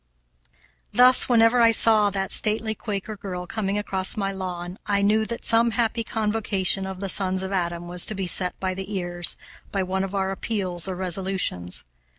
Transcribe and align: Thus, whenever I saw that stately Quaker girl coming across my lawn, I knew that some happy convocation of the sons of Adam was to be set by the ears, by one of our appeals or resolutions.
Thus, 0.91 1.29
whenever 1.29 1.61
I 1.61 1.69
saw 1.69 2.09
that 2.09 2.31
stately 2.31 2.73
Quaker 2.73 3.15
girl 3.15 3.45
coming 3.45 3.77
across 3.77 4.17
my 4.17 4.31
lawn, 4.31 4.79
I 4.87 5.03
knew 5.03 5.27
that 5.27 5.45
some 5.45 5.69
happy 5.77 6.03
convocation 6.03 6.87
of 6.87 7.01
the 7.01 7.07
sons 7.07 7.43
of 7.43 7.51
Adam 7.51 7.87
was 7.87 8.03
to 8.07 8.15
be 8.15 8.25
set 8.25 8.59
by 8.59 8.73
the 8.73 8.91
ears, 8.95 9.37
by 9.71 9.83
one 9.83 10.03
of 10.03 10.15
our 10.15 10.31
appeals 10.31 10.87
or 10.87 10.95
resolutions. 10.95 11.83